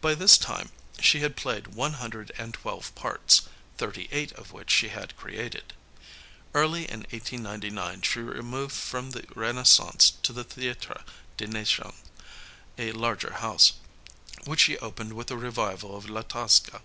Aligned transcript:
By 0.00 0.14
this 0.14 0.38
time 0.38 0.70
she 0.98 1.20
had 1.20 1.36
played 1.36 1.66
one 1.66 1.92
hundred 2.00 2.32
and 2.38 2.54
twelve 2.54 2.94
parts, 2.94 3.42
thirty 3.76 4.08
eight 4.10 4.32
of 4.32 4.50
which 4.50 4.70
she 4.70 4.88
had 4.88 5.14
created. 5.18 5.74
Early 6.54 6.84
in 6.90 7.00
1899 7.10 8.00
she 8.00 8.20
removed 8.20 8.72
from 8.74 9.10
the 9.10 9.26
Renaissance 9.34 10.14
to 10.22 10.32
the 10.32 10.46
Théâtre 10.46 11.02
des 11.36 11.48
Nations, 11.48 11.96
a 12.78 12.92
larger 12.92 13.34
house, 13.44 13.74
which 14.46 14.60
she 14.60 14.78
opened 14.78 15.12
with 15.12 15.30
a 15.30 15.36
revival 15.36 15.94
of 15.98 16.08
La 16.08 16.22
Tosca. 16.22 16.80